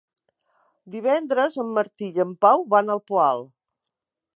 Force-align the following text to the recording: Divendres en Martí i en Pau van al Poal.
Divendres 0.95 1.59
en 1.65 1.71
Martí 1.77 2.11
i 2.19 2.25
en 2.27 2.35
Pau 2.47 2.67
van 2.77 2.95
al 2.97 3.05
Poal. 3.13 3.51